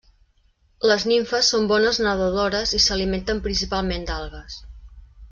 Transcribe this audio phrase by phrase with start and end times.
[0.91, 4.57] Les nimfes són bones nedadores i s'alimenten principalment d'algues.